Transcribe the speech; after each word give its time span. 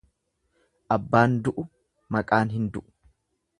Abbaan 0.95 1.35
du'u 1.49 1.67
maqaan 2.17 2.57
hin 2.57 2.67
du'u. 2.79 2.85